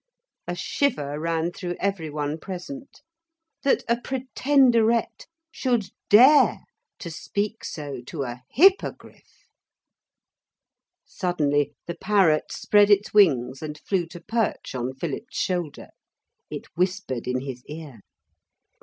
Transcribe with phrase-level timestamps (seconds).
[0.47, 3.03] A shiver ran through every one present.
[3.61, 6.61] That a Pretenderette should dare
[6.97, 9.47] to speak so to a Hippogriff!
[11.05, 15.89] Suddenly the parrot spread its wings and flew to perch on Philip's shoulder.
[16.49, 17.99] It whispered in his ear.